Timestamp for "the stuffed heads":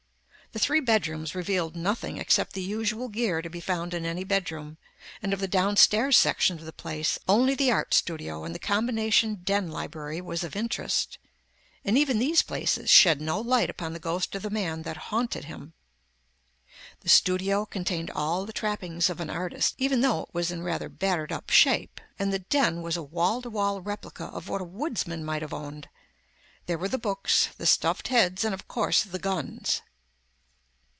27.57-28.43